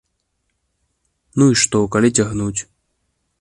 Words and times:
Ну 1.41 1.49
і 1.51 1.59
што, 1.65 1.83
калі 1.97 2.09
цягнуць? 2.21 2.61